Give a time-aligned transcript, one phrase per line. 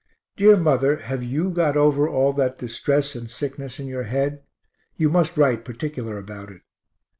[0.35, 4.41] Dear mother, have you got over all that distress and sickness in your head?
[4.97, 6.63] You must write particular about it.